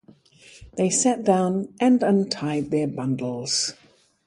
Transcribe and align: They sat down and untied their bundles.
They 0.77 0.89
sat 0.89 1.23
down 1.23 1.75
and 1.79 2.01
untied 2.01 2.71
their 2.71 2.87
bundles. 2.87 3.75